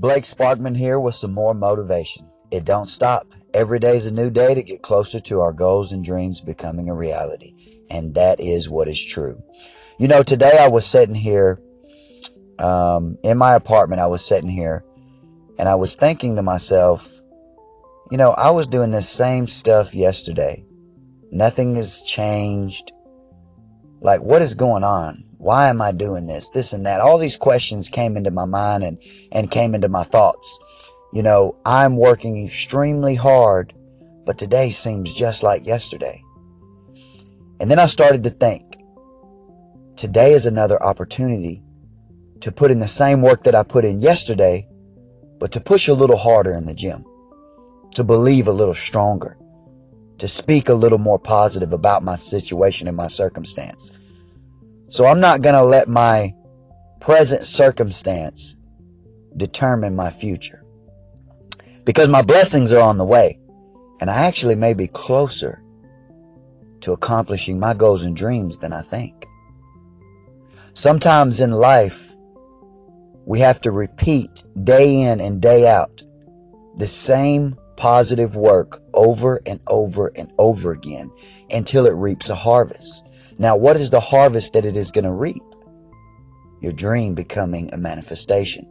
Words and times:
Blake 0.00 0.24
Sparkman 0.24 0.78
here 0.78 0.98
with 0.98 1.14
some 1.14 1.34
more 1.34 1.52
motivation. 1.52 2.26
It 2.50 2.64
don't 2.64 2.86
stop. 2.86 3.26
Every 3.52 3.78
day 3.78 3.96
is 3.96 4.06
a 4.06 4.10
new 4.10 4.30
day 4.30 4.54
to 4.54 4.62
get 4.62 4.80
closer 4.80 5.20
to 5.20 5.40
our 5.40 5.52
goals 5.52 5.92
and 5.92 6.02
dreams 6.02 6.40
becoming 6.40 6.88
a 6.88 6.94
reality. 6.94 7.82
And 7.90 8.14
that 8.14 8.40
is 8.40 8.70
what 8.70 8.88
is 8.88 8.98
true. 8.98 9.42
You 9.98 10.08
know, 10.08 10.22
today 10.22 10.56
I 10.58 10.68
was 10.68 10.86
sitting 10.86 11.14
here 11.14 11.60
um, 12.58 13.18
in 13.22 13.36
my 13.36 13.54
apartment. 13.54 14.00
I 14.00 14.06
was 14.06 14.24
sitting 14.24 14.48
here 14.48 14.86
and 15.58 15.68
I 15.68 15.74
was 15.74 15.94
thinking 15.94 16.36
to 16.36 16.42
myself, 16.42 17.20
you 18.10 18.16
know, 18.16 18.30
I 18.30 18.52
was 18.52 18.66
doing 18.66 18.88
this 18.88 19.06
same 19.06 19.46
stuff 19.46 19.94
yesterday. 19.94 20.64
Nothing 21.30 21.74
has 21.74 22.00
changed. 22.00 22.92
Like, 24.00 24.22
what 24.22 24.40
is 24.40 24.54
going 24.54 24.82
on? 24.82 25.29
Why 25.40 25.70
am 25.70 25.80
I 25.80 25.92
doing 25.92 26.26
this? 26.26 26.50
This 26.50 26.74
and 26.74 26.84
that. 26.84 27.00
All 27.00 27.16
these 27.16 27.36
questions 27.36 27.88
came 27.88 28.18
into 28.18 28.30
my 28.30 28.44
mind 28.44 28.84
and, 28.84 28.98
and 29.32 29.50
came 29.50 29.74
into 29.74 29.88
my 29.88 30.02
thoughts. 30.02 30.58
You 31.14 31.22
know, 31.22 31.56
I'm 31.64 31.96
working 31.96 32.44
extremely 32.44 33.14
hard, 33.14 33.72
but 34.26 34.36
today 34.36 34.68
seems 34.68 35.14
just 35.14 35.42
like 35.42 35.64
yesterday. 35.64 36.22
And 37.58 37.70
then 37.70 37.78
I 37.78 37.86
started 37.86 38.22
to 38.24 38.30
think, 38.30 38.76
today 39.96 40.34
is 40.34 40.44
another 40.44 40.80
opportunity 40.82 41.62
to 42.40 42.52
put 42.52 42.70
in 42.70 42.78
the 42.78 42.86
same 42.86 43.22
work 43.22 43.42
that 43.44 43.54
I 43.54 43.62
put 43.62 43.86
in 43.86 43.98
yesterday, 43.98 44.68
but 45.38 45.52
to 45.52 45.60
push 45.60 45.88
a 45.88 45.94
little 45.94 46.18
harder 46.18 46.52
in 46.52 46.66
the 46.66 46.74
gym, 46.74 47.02
to 47.94 48.04
believe 48.04 48.46
a 48.46 48.52
little 48.52 48.74
stronger, 48.74 49.38
to 50.18 50.28
speak 50.28 50.68
a 50.68 50.74
little 50.74 50.98
more 50.98 51.18
positive 51.18 51.72
about 51.72 52.02
my 52.02 52.14
situation 52.14 52.88
and 52.88 52.96
my 52.96 53.08
circumstance. 53.08 53.90
So 54.90 55.06
I'm 55.06 55.20
not 55.20 55.40
going 55.40 55.54
to 55.54 55.62
let 55.62 55.88
my 55.88 56.34
present 57.00 57.46
circumstance 57.46 58.56
determine 59.36 59.94
my 59.94 60.10
future. 60.10 60.64
Because 61.84 62.08
my 62.08 62.22
blessings 62.22 62.72
are 62.72 62.80
on 62.80 62.98
the 62.98 63.04
way. 63.04 63.38
And 64.00 64.10
I 64.10 64.24
actually 64.24 64.56
may 64.56 64.74
be 64.74 64.88
closer 64.88 65.62
to 66.80 66.92
accomplishing 66.92 67.60
my 67.60 67.72
goals 67.72 68.02
and 68.02 68.16
dreams 68.16 68.58
than 68.58 68.72
I 68.72 68.82
think. 68.82 69.26
Sometimes 70.74 71.40
in 71.40 71.52
life, 71.52 72.12
we 73.24 73.38
have 73.38 73.60
to 73.60 73.70
repeat 73.70 74.42
day 74.64 75.02
in 75.02 75.20
and 75.20 75.40
day 75.40 75.68
out 75.68 76.02
the 76.76 76.88
same 76.88 77.56
positive 77.76 78.34
work 78.34 78.80
over 78.94 79.40
and 79.46 79.60
over 79.68 80.10
and 80.16 80.32
over 80.38 80.72
again 80.72 81.12
until 81.50 81.86
it 81.86 81.94
reaps 81.94 82.28
a 82.28 82.34
harvest. 82.34 83.06
Now, 83.40 83.56
what 83.56 83.78
is 83.78 83.88
the 83.88 84.00
harvest 84.00 84.52
that 84.52 84.66
it 84.66 84.76
is 84.76 84.90
going 84.90 85.06
to 85.06 85.12
reap? 85.12 85.42
Your 86.60 86.72
dream 86.72 87.14
becoming 87.14 87.72
a 87.72 87.78
manifestation. 87.78 88.68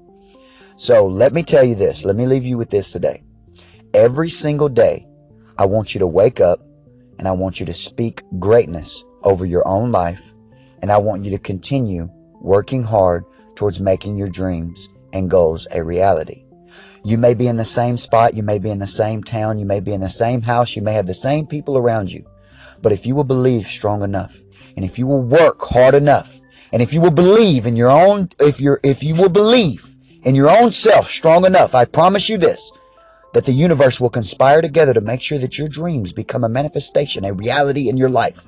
So 0.75 1.07
let 1.07 1.33
me 1.33 1.41
tell 1.41 1.63
you 1.63 1.73
this. 1.73 2.05
Let 2.05 2.15
me 2.15 2.27
leave 2.27 2.45
you 2.45 2.55
with 2.55 2.69
this 2.69 2.91
today. 2.91 3.23
Every 3.95 4.29
single 4.29 4.69
day, 4.69 5.07
I 5.57 5.65
want 5.65 5.95
you 5.95 5.99
to 6.01 6.05
wake 6.05 6.39
up 6.39 6.59
and 7.17 7.27
I 7.27 7.31
want 7.31 7.59
you 7.59 7.65
to 7.65 7.73
speak 7.73 8.21
greatness 8.37 9.03
over 9.23 9.43
your 9.43 9.67
own 9.67 9.91
life. 9.91 10.35
And 10.83 10.91
I 10.91 10.97
want 10.97 11.23
you 11.23 11.31
to 11.31 11.39
continue 11.39 12.07
working 12.39 12.83
hard 12.83 13.25
towards 13.55 13.81
making 13.81 14.17
your 14.17 14.29
dreams 14.29 14.87
and 15.13 15.31
goals 15.31 15.67
a 15.71 15.83
reality. 15.83 16.45
You 17.03 17.17
may 17.17 17.33
be 17.33 17.47
in 17.47 17.57
the 17.57 17.65
same 17.65 17.97
spot. 17.97 18.35
You 18.35 18.43
may 18.43 18.59
be 18.59 18.69
in 18.69 18.77
the 18.77 18.85
same 18.85 19.23
town. 19.23 19.57
You 19.57 19.65
may 19.65 19.79
be 19.79 19.93
in 19.93 20.01
the 20.01 20.09
same 20.09 20.43
house. 20.43 20.75
You 20.75 20.83
may 20.83 20.93
have 20.93 21.07
the 21.07 21.15
same 21.15 21.47
people 21.47 21.75
around 21.75 22.11
you. 22.11 22.23
But 22.83 22.91
if 22.91 23.07
you 23.07 23.15
will 23.15 23.23
believe 23.23 23.65
strong 23.65 24.03
enough 24.03 24.43
and 24.79 24.85
if 24.85 24.97
you 24.97 25.05
will 25.05 25.21
work 25.21 25.61
hard 25.61 25.93
enough, 25.93 26.39
and 26.71 26.81
if 26.81 26.93
you 26.93 27.01
will 27.01 27.11
believe 27.11 27.65
in 27.65 27.75
your 27.75 27.89
own, 27.89 28.29
if 28.39 28.61
you're, 28.61 28.79
if 28.81 29.03
you 29.03 29.13
will 29.13 29.27
believe 29.27 29.93
in 30.23 30.35
your 30.35 30.49
own 30.49 30.71
self 30.71 31.09
strong 31.09 31.45
enough, 31.45 31.75
I 31.75 31.83
promise 31.83 32.29
you 32.29 32.37
this, 32.37 32.71
that 33.33 33.43
the 33.43 33.51
universe 33.51 33.99
will 33.99 34.09
conspire 34.09 34.61
together 34.61 34.93
to 34.93 35.01
make 35.01 35.21
sure 35.21 35.37
that 35.37 35.57
your 35.57 35.67
dreams 35.67 36.13
become 36.13 36.45
a 36.45 36.47
manifestation, 36.47 37.25
a 37.25 37.33
reality 37.33 37.89
in 37.89 37.97
your 37.97 38.07
life. 38.07 38.47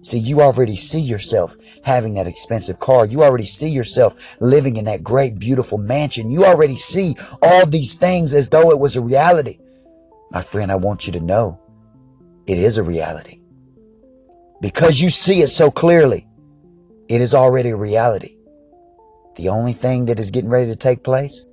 See, 0.00 0.16
you 0.16 0.40
already 0.40 0.76
see 0.76 1.00
yourself 1.00 1.54
having 1.84 2.14
that 2.14 2.26
expensive 2.26 2.78
car. 2.78 3.04
You 3.04 3.22
already 3.22 3.44
see 3.44 3.68
yourself 3.68 4.40
living 4.40 4.78
in 4.78 4.86
that 4.86 5.04
great, 5.04 5.38
beautiful 5.38 5.76
mansion. 5.76 6.30
You 6.30 6.46
already 6.46 6.76
see 6.76 7.16
all 7.42 7.66
these 7.66 7.96
things 7.96 8.32
as 8.32 8.48
though 8.48 8.70
it 8.70 8.78
was 8.78 8.96
a 8.96 9.02
reality. 9.02 9.58
My 10.30 10.40
friend, 10.40 10.72
I 10.72 10.76
want 10.76 11.06
you 11.06 11.12
to 11.12 11.20
know 11.20 11.60
it 12.46 12.56
is 12.56 12.78
a 12.78 12.82
reality. 12.82 13.42
Because 14.60 15.00
you 15.00 15.10
see 15.10 15.42
it 15.42 15.48
so 15.48 15.70
clearly, 15.70 16.26
it 17.08 17.20
is 17.20 17.34
already 17.34 17.70
a 17.70 17.76
reality. 17.76 18.36
The 19.36 19.48
only 19.50 19.74
thing 19.74 20.06
that 20.06 20.18
is 20.18 20.30
getting 20.30 20.50
ready 20.50 20.66
to 20.66 20.76
take 20.76 21.04
place 21.04 21.44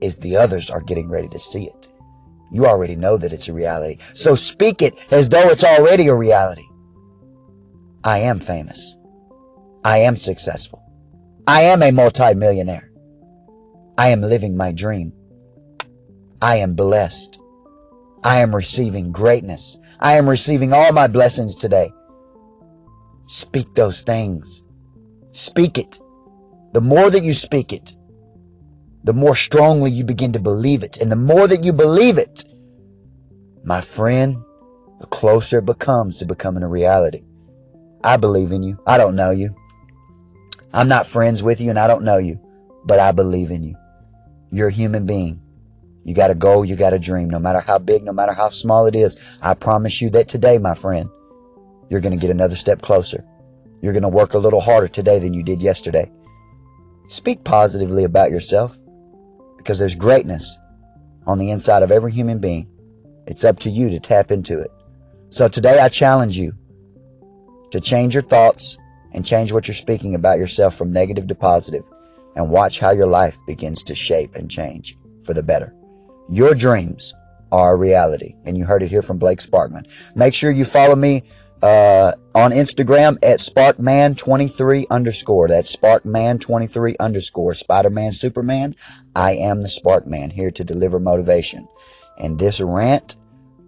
is 0.00 0.16
the 0.16 0.36
others 0.36 0.70
are 0.70 0.82
getting 0.82 1.08
ready 1.08 1.28
to 1.28 1.38
see 1.38 1.64
it. 1.64 1.88
You 2.52 2.66
already 2.66 2.94
know 2.94 3.16
that 3.16 3.32
it's 3.32 3.48
a 3.48 3.52
reality. 3.52 3.98
So 4.14 4.34
speak 4.34 4.82
it 4.82 4.94
as 5.10 5.28
though 5.28 5.48
it's 5.48 5.64
already 5.64 6.08
a 6.08 6.14
reality. 6.14 6.66
I 8.04 8.18
am 8.18 8.38
famous. 8.38 8.96
I 9.84 9.98
am 9.98 10.16
successful. 10.16 10.82
I 11.46 11.62
am 11.62 11.82
a 11.82 11.90
multimillionaire. 11.90 12.90
I 13.98 14.08
am 14.08 14.20
living 14.20 14.56
my 14.56 14.72
dream. 14.72 15.12
I 16.42 16.56
am 16.56 16.74
blessed. 16.74 17.40
I 18.22 18.38
am 18.38 18.54
receiving 18.54 19.10
greatness. 19.10 19.78
I 20.00 20.12
am 20.14 20.28
receiving 20.28 20.72
all 20.72 20.92
my 20.92 21.06
blessings 21.06 21.56
today. 21.56 21.90
Speak 23.26 23.74
those 23.74 24.02
things. 24.02 24.62
Speak 25.32 25.78
it. 25.78 26.00
The 26.72 26.80
more 26.80 27.10
that 27.10 27.22
you 27.22 27.34
speak 27.34 27.72
it, 27.72 27.96
the 29.04 29.12
more 29.12 29.36
strongly 29.36 29.90
you 29.90 30.04
begin 30.04 30.32
to 30.32 30.40
believe 30.40 30.82
it. 30.82 30.98
And 30.98 31.10
the 31.10 31.16
more 31.16 31.46
that 31.46 31.64
you 31.64 31.72
believe 31.72 32.18
it, 32.18 32.44
my 33.64 33.80
friend, 33.80 34.36
the 35.00 35.06
closer 35.06 35.58
it 35.58 35.66
becomes 35.66 36.16
to 36.18 36.26
becoming 36.26 36.62
a 36.62 36.68
reality. 36.68 37.22
I 38.02 38.16
believe 38.16 38.52
in 38.52 38.62
you. 38.62 38.78
I 38.86 38.96
don't 38.96 39.16
know 39.16 39.30
you. 39.30 39.54
I'm 40.72 40.88
not 40.88 41.06
friends 41.06 41.42
with 41.42 41.60
you 41.60 41.70
and 41.70 41.78
I 41.78 41.86
don't 41.86 42.04
know 42.04 42.18
you, 42.18 42.40
but 42.84 42.98
I 43.00 43.12
believe 43.12 43.50
in 43.50 43.64
you. 43.64 43.76
You're 44.50 44.68
a 44.68 44.72
human 44.72 45.06
being. 45.06 45.42
You 46.04 46.14
got 46.14 46.30
a 46.30 46.36
goal, 46.36 46.64
you 46.64 46.76
got 46.76 46.92
a 46.92 46.98
dream, 47.00 47.28
no 47.28 47.40
matter 47.40 47.58
how 47.60 47.78
big, 47.78 48.04
no 48.04 48.12
matter 48.12 48.32
how 48.32 48.50
small 48.50 48.86
it 48.86 48.94
is. 48.94 49.18
I 49.42 49.54
promise 49.54 50.00
you 50.00 50.10
that 50.10 50.28
today, 50.28 50.58
my 50.58 50.74
friend, 50.74 51.10
you're 51.88 52.00
going 52.00 52.12
to 52.12 52.20
get 52.20 52.30
another 52.30 52.56
step 52.56 52.82
closer. 52.82 53.24
You're 53.80 53.92
going 53.92 54.02
to 54.02 54.08
work 54.08 54.34
a 54.34 54.38
little 54.38 54.60
harder 54.60 54.88
today 54.88 55.18
than 55.18 55.34
you 55.34 55.42
did 55.42 55.62
yesterday. 55.62 56.10
Speak 57.08 57.44
positively 57.44 58.04
about 58.04 58.30
yourself 58.30 58.76
because 59.56 59.78
there's 59.78 59.94
greatness 59.94 60.58
on 61.26 61.38
the 61.38 61.50
inside 61.50 61.82
of 61.82 61.92
every 61.92 62.12
human 62.12 62.38
being. 62.38 62.68
It's 63.26 63.44
up 63.44 63.58
to 63.60 63.70
you 63.70 63.90
to 63.90 64.00
tap 64.00 64.30
into 64.30 64.60
it. 64.60 64.70
So 65.30 65.48
today 65.48 65.78
I 65.80 65.88
challenge 65.88 66.36
you 66.36 66.52
to 67.70 67.80
change 67.80 68.14
your 68.14 68.22
thoughts 68.22 68.78
and 69.12 69.26
change 69.26 69.52
what 69.52 69.66
you're 69.66 69.74
speaking 69.74 70.14
about 70.14 70.38
yourself 70.38 70.76
from 70.76 70.92
negative 70.92 71.26
to 71.26 71.34
positive 71.34 71.88
and 72.36 72.50
watch 72.50 72.78
how 72.78 72.90
your 72.90 73.06
life 73.06 73.38
begins 73.46 73.82
to 73.84 73.94
shape 73.94 74.34
and 74.34 74.50
change 74.50 74.96
for 75.24 75.34
the 75.34 75.42
better. 75.42 75.74
Your 76.28 76.54
dreams 76.54 77.14
are 77.52 77.74
a 77.74 77.76
reality 77.76 78.34
and 78.44 78.56
you 78.56 78.64
heard 78.64 78.82
it 78.82 78.90
here 78.90 79.02
from 79.02 79.18
Blake 79.18 79.38
Sparkman. 79.38 79.88
Make 80.14 80.34
sure 80.34 80.50
you 80.50 80.64
follow 80.64 80.96
me 80.96 81.22
uh, 81.62 82.12
on 82.34 82.50
Instagram 82.52 83.16
at 83.22 83.38
Sparkman23 83.38 84.86
underscore. 84.90 85.48
That's 85.48 85.74
Sparkman23 85.74 86.96
underscore. 86.98 87.54
Spider-Man, 87.54 88.12
Superman. 88.12 88.74
I 89.14 89.32
am 89.32 89.62
the 89.62 89.68
Sparkman 89.68 90.32
here 90.32 90.50
to 90.50 90.64
deliver 90.64 91.00
motivation. 91.00 91.68
And 92.18 92.38
this 92.38 92.60
rant 92.60 93.16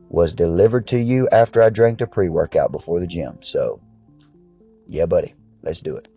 was 0.09 0.33
delivered 0.33 0.87
to 0.89 0.99
you 0.99 1.29
after 1.31 1.63
I 1.63 1.71
drank 1.71 1.99
the 1.99 2.07
pre-workout 2.07 2.73
before 2.73 3.01
the 3.01 3.07
gym. 3.07 3.39
So, 3.41 3.81
yeah, 4.87 5.07
buddy, 5.07 5.35
let's 5.63 5.81
do 5.81 5.97
it. 5.97 6.09